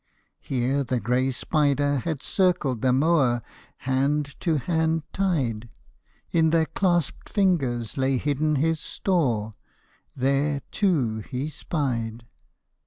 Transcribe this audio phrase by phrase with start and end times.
[0.39, 3.39] Here the grey spider had circled them o'er,
[3.85, 5.69] Hand to hand tied.
[6.31, 9.53] In their clasped fingers lay hidden his store,
[10.15, 12.25] There, too, he spied.